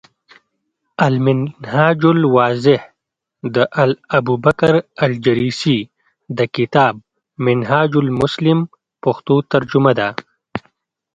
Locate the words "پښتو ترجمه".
9.03-9.91